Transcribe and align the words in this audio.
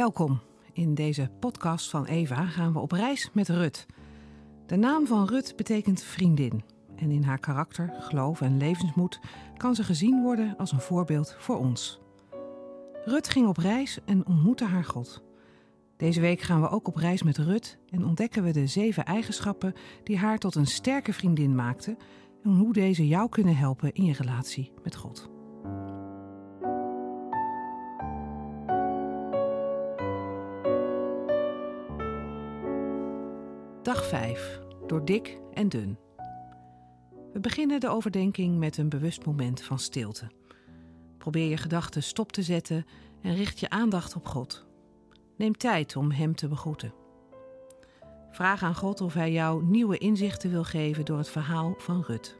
Welkom. 0.00 0.40
In 0.72 0.94
deze 0.94 1.30
podcast 1.40 1.90
van 1.90 2.04
Eva 2.04 2.46
gaan 2.46 2.72
we 2.72 2.78
op 2.78 2.92
reis 2.92 3.30
met 3.32 3.48
Rut. 3.48 3.86
De 4.66 4.76
naam 4.76 5.06
van 5.06 5.26
Rut 5.26 5.56
betekent 5.56 6.02
vriendin. 6.02 6.62
En 6.96 7.10
in 7.10 7.22
haar 7.22 7.38
karakter, 7.38 7.94
geloof 7.98 8.40
en 8.40 8.56
levensmoed 8.56 9.20
kan 9.56 9.74
ze 9.74 9.84
gezien 9.84 10.22
worden 10.22 10.54
als 10.56 10.72
een 10.72 10.80
voorbeeld 10.80 11.34
voor 11.38 11.58
ons. 11.58 12.00
Rut 13.04 13.28
ging 13.28 13.46
op 13.46 13.56
reis 13.56 13.98
en 14.04 14.26
ontmoette 14.26 14.64
haar 14.64 14.84
God. 14.84 15.22
Deze 15.96 16.20
week 16.20 16.40
gaan 16.40 16.60
we 16.60 16.68
ook 16.68 16.88
op 16.88 16.96
reis 16.96 17.22
met 17.22 17.38
Rut 17.38 17.78
en 17.90 18.04
ontdekken 18.04 18.42
we 18.42 18.50
de 18.50 18.66
zeven 18.66 19.04
eigenschappen 19.04 19.74
die 20.02 20.18
haar 20.18 20.38
tot 20.38 20.54
een 20.54 20.66
sterke 20.66 21.12
vriendin 21.12 21.54
maakten 21.54 21.98
en 22.42 22.50
hoe 22.50 22.72
deze 22.72 23.08
jou 23.08 23.28
kunnen 23.28 23.56
helpen 23.56 23.92
in 23.92 24.04
je 24.04 24.12
relatie 24.12 24.72
met 24.82 24.96
God. 24.96 25.39
Dag 33.90 34.06
5. 34.06 34.60
Door 34.86 35.04
dik 35.04 35.38
en 35.52 35.68
dun. 35.68 35.98
We 37.32 37.40
beginnen 37.40 37.80
de 37.80 37.88
overdenking 37.88 38.58
met 38.58 38.76
een 38.76 38.88
bewust 38.88 39.26
moment 39.26 39.62
van 39.62 39.78
stilte. 39.78 40.30
Probeer 41.18 41.48
je 41.48 41.56
gedachten 41.56 42.02
stop 42.02 42.32
te 42.32 42.42
zetten 42.42 42.86
en 43.22 43.34
richt 43.34 43.60
je 43.60 43.70
aandacht 43.70 44.16
op 44.16 44.26
God. 44.26 44.66
Neem 45.36 45.56
tijd 45.56 45.96
om 45.96 46.10
Hem 46.10 46.34
te 46.34 46.48
begroeten. 46.48 46.94
Vraag 48.30 48.62
aan 48.62 48.74
God 48.74 49.00
of 49.00 49.14
Hij 49.14 49.32
jou 49.32 49.64
nieuwe 49.64 49.98
inzichten 49.98 50.50
wil 50.50 50.64
geven 50.64 51.04
door 51.04 51.18
het 51.18 51.30
verhaal 51.30 51.74
van 51.78 52.04
Rut. 52.06 52.38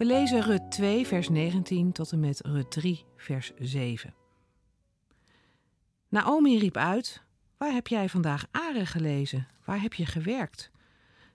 We 0.00 0.06
lezen 0.06 0.42
Rut 0.42 0.70
2, 0.70 1.06
vers 1.06 1.28
19 1.28 1.92
tot 1.92 2.12
en 2.12 2.20
met 2.20 2.40
Rut 2.40 2.70
3, 2.70 3.04
vers 3.16 3.52
7. 3.58 4.14
Naomi 6.08 6.58
riep 6.58 6.76
uit: 6.76 7.22
Waar 7.56 7.72
heb 7.72 7.86
jij 7.86 8.08
vandaag 8.08 8.46
Aren 8.50 8.86
gelezen? 8.86 9.48
Waar 9.64 9.80
heb 9.80 9.94
je 9.94 10.06
gewerkt? 10.06 10.70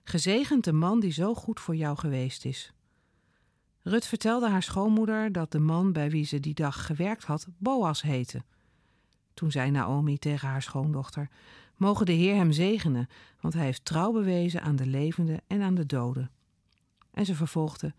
Gezegend 0.04 0.64
de 0.64 0.72
man 0.72 1.00
die 1.00 1.12
zo 1.12 1.34
goed 1.34 1.60
voor 1.60 1.76
jou 1.76 1.98
geweest 1.98 2.44
is. 2.44 2.72
Rut 3.82 4.06
vertelde 4.06 4.48
haar 4.48 4.62
schoonmoeder 4.62 5.32
dat 5.32 5.52
de 5.52 5.58
man 5.58 5.92
bij 5.92 6.10
wie 6.10 6.24
ze 6.24 6.40
die 6.40 6.54
dag 6.54 6.86
gewerkt 6.86 7.24
had 7.24 7.46
Boas 7.58 8.02
heette. 8.02 8.44
Toen 9.34 9.50
zei 9.50 9.70
Naomi 9.70 10.18
tegen 10.18 10.48
haar 10.48 10.62
schoondochter: 10.62 11.28
Mogen 11.76 12.06
de 12.06 12.12
Heer 12.12 12.34
hem 12.34 12.52
zegenen, 12.52 13.08
want 13.40 13.54
hij 13.54 13.64
heeft 13.64 13.84
trouw 13.84 14.12
bewezen 14.12 14.62
aan 14.62 14.76
de 14.76 14.86
levenden 14.86 15.40
en 15.46 15.62
aan 15.62 15.74
de 15.74 15.86
doden. 15.86 16.30
En 17.10 17.26
ze 17.26 17.34
vervolgde: 17.34 17.94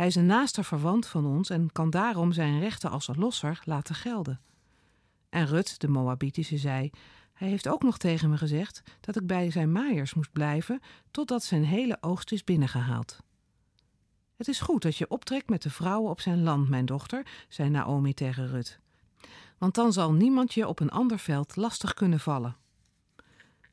hij 0.00 0.08
is 0.08 0.14
een 0.14 0.26
naaste 0.26 0.64
verwant 0.64 1.06
van 1.06 1.26
ons 1.26 1.50
en 1.50 1.72
kan 1.72 1.90
daarom 1.90 2.32
zijn 2.32 2.60
rechten 2.60 2.90
als 2.90 3.10
losser 3.16 3.60
laten 3.64 3.94
gelden. 3.94 4.40
En 5.28 5.46
Rut, 5.46 5.80
de 5.80 5.88
Moabitische, 5.88 6.58
zei: 6.58 6.90
Hij 7.32 7.48
heeft 7.48 7.68
ook 7.68 7.82
nog 7.82 7.98
tegen 7.98 8.30
me 8.30 8.36
gezegd 8.36 8.82
dat 9.00 9.16
ik 9.16 9.26
bij 9.26 9.50
zijn 9.50 9.72
maaiers 9.72 10.14
moest 10.14 10.32
blijven 10.32 10.80
totdat 11.10 11.42
zijn 11.42 11.64
hele 11.64 11.98
oogst 12.00 12.32
is 12.32 12.44
binnengehaald. 12.44 13.18
Het 14.36 14.48
is 14.48 14.60
goed 14.60 14.82
dat 14.82 14.96
je 14.96 15.10
optrekt 15.10 15.48
met 15.48 15.62
de 15.62 15.70
vrouwen 15.70 16.10
op 16.10 16.20
zijn 16.20 16.42
land, 16.42 16.68
mijn 16.68 16.86
dochter, 16.86 17.26
zei 17.48 17.68
Naomi 17.68 18.14
tegen 18.14 18.48
Rut. 18.48 18.78
Want 19.58 19.74
dan 19.74 19.92
zal 19.92 20.12
niemand 20.12 20.54
je 20.54 20.68
op 20.68 20.80
een 20.80 20.90
ander 20.90 21.18
veld 21.18 21.56
lastig 21.56 21.94
kunnen 21.94 22.20
vallen. 22.20 22.56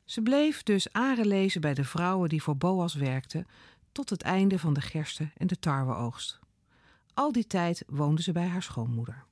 Ze 0.04 0.22
bleef 0.22 0.62
dus 0.62 0.92
aren 0.92 1.26
lezen 1.26 1.60
bij 1.60 1.74
de 1.74 1.84
vrouwen 1.84 2.28
die 2.28 2.42
voor 2.42 2.56
Boas 2.56 2.94
werkten, 2.94 3.46
tot 3.92 4.10
het 4.10 4.22
einde 4.22 4.58
van 4.58 4.74
de 4.74 4.80
gerste- 4.80 5.30
en 5.36 5.46
de 5.46 5.58
tarweoogst. 5.58 6.38
Al 7.14 7.32
die 7.32 7.46
tijd 7.46 7.84
woonde 7.86 8.22
ze 8.22 8.32
bij 8.32 8.46
haar 8.46 8.62
schoonmoeder. 8.62 9.24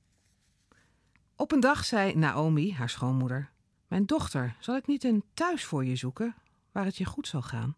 Op 1.35 1.51
een 1.51 1.59
dag 1.59 1.85
zei 1.85 2.15
Naomi, 2.15 2.73
haar 2.73 2.89
schoonmoeder: 2.89 3.51
Mijn 3.87 4.05
dochter, 4.05 4.55
zal 4.59 4.75
ik 4.75 4.87
niet 4.87 5.03
een 5.03 5.23
thuis 5.33 5.65
voor 5.65 5.85
je 5.85 5.95
zoeken 5.95 6.35
waar 6.71 6.85
het 6.85 6.97
je 6.97 7.05
goed 7.05 7.27
zal 7.27 7.41
gaan? 7.41 7.75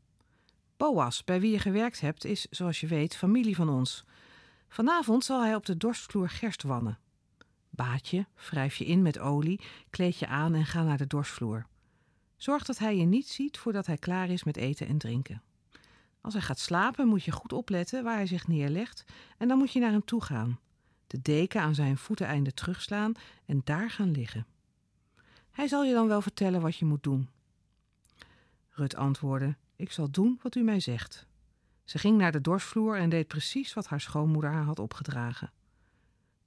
Boas, 0.78 1.24
bij 1.24 1.40
wie 1.40 1.52
je 1.52 1.60
gewerkt 1.60 2.00
hebt, 2.00 2.26
is, 2.26 2.48
zoals 2.50 2.80
je 2.80 2.88
weet, 2.88 3.16
familie 3.16 3.56
van 3.56 3.70
ons. 3.70 4.04
Vanavond 4.68 5.24
zal 5.24 5.42
hij 5.42 5.56
op 5.56 5.66
de 5.66 5.78
dorstvloer 5.78 6.30
gerst 6.30 6.64
wannen. 6.64 7.00
Baat 7.70 8.08
je, 8.08 8.26
wrijf 8.50 8.76
je 8.76 8.86
in 8.86 9.02
met 9.02 9.20
olie, 9.20 9.62
kleed 9.90 10.20
je 10.20 10.28
aan 10.28 10.54
en 10.54 10.66
ga 10.66 10.84
naar 10.84 10.98
de 10.98 11.08
dorstvloer. 11.08 11.66
Zorg 12.38 12.66
dat 12.66 12.78
hij 12.78 12.98
je 12.98 13.06
niet 13.06 13.28
ziet 13.28 13.58
voordat 13.58 13.86
hij 13.86 13.98
klaar 13.98 14.30
is 14.30 14.44
met 14.44 14.58
eten 14.58 14.88
en 14.88 14.98
drinken. 14.98 15.42
Als 16.30 16.38
hij 16.38 16.48
gaat 16.48 16.60
slapen 16.60 17.08
moet 17.08 17.24
je 17.24 17.32
goed 17.32 17.54
opletten 17.54 18.04
waar 18.04 18.16
hij 18.16 18.28
zich 18.28 18.48
neerlegt 18.48 19.04
en 19.38 19.48
dan 19.48 19.58
moet 19.58 19.72
je 19.72 19.80
naar 19.80 19.92
hem 19.92 20.06
toe 20.06 20.24
gaan. 20.24 20.60
De 21.08 21.22
deken 21.22 21.62
aan 21.62 21.76
zijn 21.76 21.98
voeteneinde 21.98 22.54
terugslaan 22.54 23.14
en 23.46 23.62
daar 23.64 23.90
gaan 23.90 24.12
liggen. 24.12 24.46
Hij 25.52 25.68
zal 25.68 25.84
je 25.84 25.94
dan 25.94 26.08
wel 26.08 26.22
vertellen 26.22 26.62
wat 26.62 26.76
je 26.76 26.86
moet 26.86 27.04
doen. 27.04 27.30
Rut 28.70 28.96
antwoordde: 28.96 29.56
Ik 29.76 29.92
zal 29.92 30.12
doen 30.12 30.40
wat 30.42 30.56
u 30.56 30.62
mij 30.62 30.80
zegt. 30.80 31.26
Ze 31.84 31.98
ging 31.98 32.18
naar 32.18 32.32
de 32.32 32.42
dorsvloer 32.42 32.98
en 32.98 33.10
deed 33.10 33.28
precies 33.28 33.74
wat 33.74 33.88
haar 33.88 34.02
schoonmoeder 34.02 34.52
haar 34.52 34.66
had 34.66 34.80
opgedragen. 34.80 35.52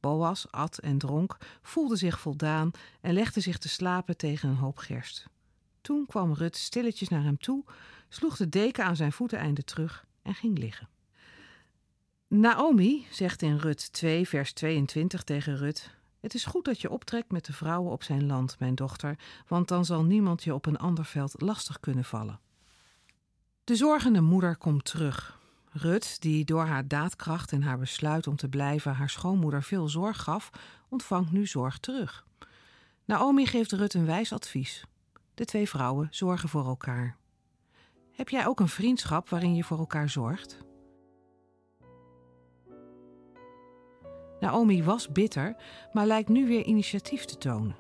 Boas 0.01 0.51
at 0.51 0.79
en 0.79 0.99
dronk, 0.99 1.37
voelde 1.63 1.97
zich 1.97 2.21
voldaan 2.21 2.71
en 3.01 3.13
legde 3.13 3.41
zich 3.41 3.59
te 3.59 3.69
slapen 3.69 4.17
tegen 4.17 4.49
een 4.49 4.57
hoop 4.57 4.79
gerst. 4.79 5.27
Toen 5.83 6.07
kwam 6.07 6.33
Rut 6.33 6.57
stilletjes 6.57 7.09
naar 7.09 7.23
hem 7.23 7.39
toe, 7.39 7.65
sloeg 8.09 8.37
de 8.37 8.49
deken 8.49 8.85
aan 8.85 8.97
zijn 8.97 9.13
voeteneinde 9.13 9.65
terug 9.65 10.07
en 10.23 10.35
ging 10.35 10.59
liggen. 10.59 10.89
Naomi 12.29 13.07
zegt 13.11 13.43
in 13.43 13.57
Rut 13.57 13.93
2, 13.93 14.29
vers 14.29 14.53
22 14.53 15.23
tegen 15.23 15.57
Rut: 15.57 15.91
Het 16.21 16.35
is 16.35 16.45
goed 16.45 16.65
dat 16.65 16.81
je 16.81 16.91
optrekt 16.91 17.31
met 17.31 17.45
de 17.45 17.53
vrouwen 17.53 17.93
op 17.93 18.03
zijn 18.03 18.27
land, 18.27 18.59
mijn 18.59 18.75
dochter, 18.75 19.19
want 19.49 19.69
dan 19.69 19.85
zal 19.85 20.05
niemand 20.05 20.45
je 20.45 20.55
op 20.55 20.67
een 20.67 20.79
ander 20.79 21.05
veld 21.05 21.41
lastig 21.41 21.81
kunnen 21.81 22.05
vallen. 22.05 22.41
De 23.65 23.77
zorgende 23.77 24.21
moeder 24.21 24.57
komt 24.57 24.85
terug. 24.85 25.41
Rut, 25.71 26.21
die 26.21 26.45
door 26.45 26.65
haar 26.65 26.89
daadkracht 26.89 27.53
en 27.53 27.63
haar 27.63 27.79
besluit 27.79 28.27
om 28.27 28.37
te 28.37 28.49
blijven 28.49 28.95
haar 28.95 29.11
schoonmoeder 29.11 29.63
veel 29.63 29.89
zorg 29.89 30.23
gaf, 30.23 30.51
ontvangt 30.89 31.33
nu 31.33 31.47
zorg 31.47 31.79
terug. 31.79 32.27
Naomi 33.05 33.47
geeft 33.47 33.73
Rut 33.73 33.95
een 33.95 34.07
wijs 34.07 34.33
advies. 34.33 34.85
De 35.35 35.45
twee 35.45 35.69
vrouwen 35.69 36.09
zorgen 36.11 36.49
voor 36.49 36.67
elkaar. 36.67 37.17
Heb 38.13 38.29
jij 38.29 38.47
ook 38.47 38.61
een 38.61 38.69
vriendschap 38.69 39.29
waarin 39.29 39.55
je 39.55 39.65
voor 39.65 39.79
elkaar 39.79 40.09
zorgt? 40.09 40.65
Naomi 44.41 44.83
was 44.83 45.13
bitter, 45.13 45.57
maar 45.93 46.07
lijkt 46.07 46.29
nu 46.29 46.47
weer 46.47 46.65
initiatief 46.65 47.25
te 47.25 47.39
tonen. 47.39 47.77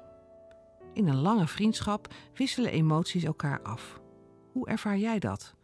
In 0.92 1.08
een 1.08 1.20
lange 1.20 1.46
vriendschap 1.46 2.14
wisselen 2.34 2.70
emoties 2.70 3.24
elkaar 3.24 3.62
af. 3.62 4.00
Hoe 4.52 4.69
ervaar 4.69 4.98
jij 4.98 5.19
dat? 5.19 5.54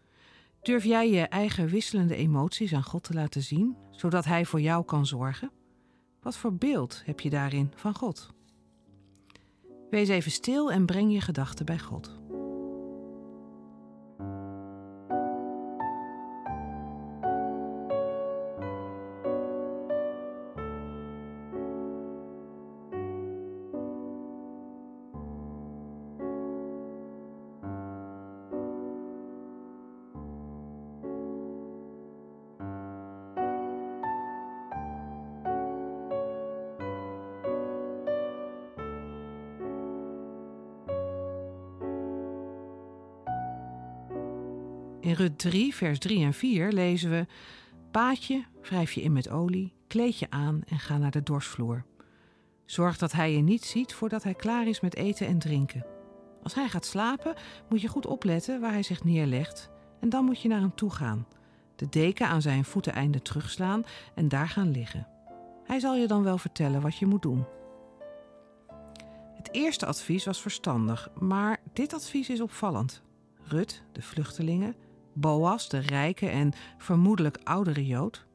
Durf 0.63 0.85
jij 0.85 1.11
je 1.11 1.23
eigen 1.23 1.67
wisselende 1.67 2.17
emoties 2.17 2.75
aan 2.75 2.83
God 2.83 3.03
te 3.03 3.15
laten 3.15 3.43
zien, 3.43 3.77
zodat 3.91 4.25
Hij 4.25 4.45
voor 4.45 4.61
jou 4.61 4.85
kan 4.85 5.07
zorgen? 5.07 5.51
Wat 6.23 6.37
voor 6.37 6.55
beeld 6.55 7.03
heb 7.05 7.21
je 7.21 7.31
daarin 7.31 7.73
van 7.75 7.95
God? 7.95 8.37
Wees 9.91 10.09
even 10.09 10.31
stil 10.31 10.73
en 10.73 10.87
breng 10.87 11.13
je 11.13 11.21
gedachten 11.21 11.67
bij 11.67 11.79
God. 11.79 12.18
In 45.01 45.13
Rut 45.13 45.39
3, 45.39 45.75
vers 45.75 45.99
3 45.99 46.25
en 46.25 46.35
4 46.35 46.73
lezen 46.73 47.11
we: 47.11 47.27
Paadje, 47.91 48.45
wrijf 48.63 48.93
je 48.93 49.03
in 49.03 49.13
met 49.13 49.31
olie, 49.31 49.73
kleed 49.87 50.19
je 50.19 50.31
aan 50.31 50.61
en 50.67 50.79
ga 50.79 50.99
naar 50.99 51.11
de 51.11 51.23
dorsvloer. 51.23 51.85
Zorg 52.65 52.99
dat 52.99 53.13
hij 53.13 53.33
je 53.33 53.43
niet 53.43 53.65
ziet 53.65 53.95
voordat 53.95 54.23
hij 54.23 54.35
klaar 54.35 54.67
is 54.67 54.81
met 54.81 54.95
eten 54.95 55.27
en 55.27 55.39
drinken. 55.39 55.87
Als 56.43 56.55
hij 56.55 56.69
gaat 56.69 56.87
slapen, 56.87 57.35
moet 57.69 57.81
je 57.81 57.89
goed 57.89 58.07
opletten 58.07 58.61
waar 58.61 58.73
hij 58.73 58.83
zich 58.83 59.05
neerlegt 59.05 59.71
en 60.01 60.09
dan 60.09 60.25
moet 60.25 60.41
je 60.41 60.49
naar 60.49 60.61
hem 60.61 60.75
toe 60.75 60.91
gaan. 60.91 61.27
De 61.77 61.89
deken 61.89 62.27
aan 62.27 62.43
zijn 62.43 62.65
voeteneinde 62.65 63.23
terugslaan 63.23 63.85
en 64.15 64.29
daar 64.29 64.49
gaan 64.49 64.71
liggen. 64.71 65.07
Hij 65.65 65.79
zal 65.79 65.97
je 65.97 66.07
dan 66.07 66.23
wel 66.23 66.39
vertellen 66.39 66.81
wat 66.81 66.97
je 66.97 67.07
moet 67.07 67.23
doen. 67.23 67.45
Het 69.35 69.49
eerste 69.53 69.87
advies 69.87 70.25
was 70.25 70.41
verstandig, 70.41 71.11
maar 71.19 71.61
dit 71.73 71.93
advies 71.93 72.29
is 72.29 72.41
opvallend. 72.41 73.03
Rut, 73.43 73.83
de 73.93 74.03
vluchtelingen, 74.03 74.77
Boas, 75.13 75.69
de 75.69 75.79
rijke 75.79 76.29
en 76.29 76.53
vermoedelijk 76.79 77.39
oudere 77.45 77.87
Jood. 77.87 78.27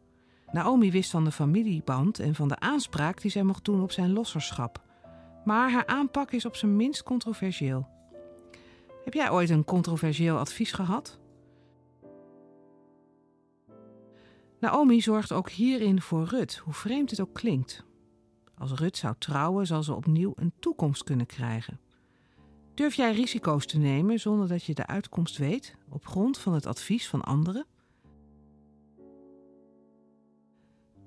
Naomi 0.52 0.92
wist 0.92 1.12
van 1.12 1.24
de 1.24 1.32
familieband 1.32 2.20
en 2.20 2.36
van 2.36 2.48
de 2.48 2.60
aanspraak 2.60 3.22
die 3.22 3.32
zij 3.32 3.44
mocht 3.44 3.66
doen 3.66 3.82
op 3.82 3.92
zijn 3.92 4.14
losserschap. 4.14 4.82
Maar 5.46 5.72
haar 5.72 5.86
aanpak 5.86 6.32
is 6.32 6.46
op 6.46 6.56
zijn 6.56 6.76
minst 6.76 7.04
controversieel. 7.04 7.88
Heb 9.04 9.14
jij 9.14 9.32
ooit 9.32 9.50
een 9.50 9.66
controversieel 9.66 10.38
advies 10.38 10.72
gehad? 10.72 11.20
Naomi 14.60 15.02
zorgt 15.02 15.32
ook 15.32 15.50
hierin 15.50 16.02
voor 16.02 16.26
Rut, 16.26 16.56
hoe 16.56 16.74
vreemd 16.74 17.10
het 17.10 17.22
ook 17.22 17.34
klinkt. 17.34 17.86
Als 18.58 18.72
Rut 18.72 18.98
zou 18.98 19.16
trouwen, 19.18 19.68
zal 19.68 19.84
ze 19.84 19.94
opnieuw 19.94 20.34
een 20.36 20.54
toekomst 20.60 21.04
kunnen 21.04 21.26
krijgen. 21.26 21.80
Durf 22.74 22.94
jij 22.94 23.12
risico's 23.12 23.66
te 23.66 23.78
nemen 23.78 24.20
zonder 24.20 24.48
dat 24.48 24.64
je 24.64 24.74
de 24.74 24.88
uitkomst 24.88 25.38
weet, 25.38 25.76
op 25.90 26.06
grond 26.06 26.38
van 26.38 26.54
het 26.54 26.66
advies 26.66 27.08
van 27.08 27.22
anderen? 27.22 27.66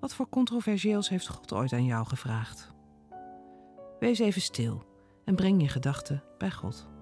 Wat 0.01 0.15
voor 0.15 0.29
controversieels 0.29 1.09
heeft 1.09 1.29
God 1.29 1.53
ooit 1.53 1.73
aan 1.73 1.85
jou 1.85 2.07
gevraagd? 2.07 2.73
Wees 3.99 4.19
even 4.19 4.43
stil 4.43 4.85
en 5.25 5.37
breng 5.37 5.63
je 5.63 5.69
gedachten 5.69 6.25
bij 6.39 6.51
God. 6.51 6.96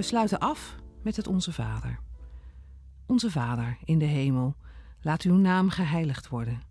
We 0.00 0.06
sluiten 0.06 0.38
af 0.38 0.76
met 1.02 1.16
het 1.16 1.26
Onze 1.26 1.52
Vader. 1.52 1.98
Onze 3.06 3.30
Vader 3.30 3.78
in 3.84 3.98
de 3.98 4.04
hemel, 4.04 4.56
laat 5.00 5.22
uw 5.22 5.34
naam 5.34 5.70
geheiligd 5.70 6.28
worden. 6.28 6.62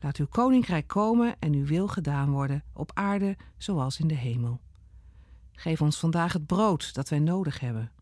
Laat 0.00 0.16
uw 0.16 0.26
koninkrijk 0.26 0.86
komen 0.86 1.36
en 1.38 1.54
uw 1.54 1.64
wil 1.66 1.88
gedaan 1.88 2.30
worden, 2.30 2.64
op 2.72 2.90
aarde 2.94 3.36
zoals 3.58 3.98
in 3.98 4.06
de 4.06 4.14
hemel. 4.14 4.60
Geef 5.52 5.80
ons 5.80 5.98
vandaag 5.98 6.32
het 6.32 6.46
brood 6.46 6.94
dat 6.94 7.08
wij 7.08 7.18
nodig 7.18 7.60
hebben. 7.60 7.92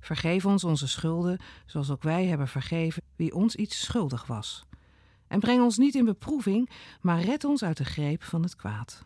Vergeef 0.00 0.46
ons 0.46 0.64
onze 0.64 0.88
schulden, 0.88 1.38
zoals 1.66 1.90
ook 1.90 2.02
wij 2.02 2.26
hebben 2.26 2.48
vergeven 2.48 3.02
wie 3.16 3.34
ons 3.34 3.54
iets 3.54 3.80
schuldig 3.80 4.26
was. 4.26 4.66
En 5.26 5.40
breng 5.40 5.62
ons 5.62 5.76
niet 5.76 5.94
in 5.94 6.04
beproeving, 6.04 6.70
maar 7.00 7.20
red 7.20 7.44
ons 7.44 7.64
uit 7.64 7.76
de 7.76 7.84
greep 7.84 8.22
van 8.22 8.42
het 8.42 8.56
kwaad. 8.56 9.04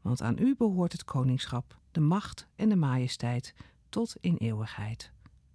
Want 0.00 0.22
aan 0.22 0.38
u 0.38 0.54
behoort 0.56 0.92
het 0.92 1.04
koningschap, 1.04 1.78
de 1.90 2.00
macht 2.00 2.46
en 2.56 2.68
de 2.68 2.76
majesteit 2.76 3.54
tot 3.90 4.16
in 4.20 4.36
eeuwigheid. 4.36 5.10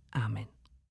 Amen. 0.09 0.54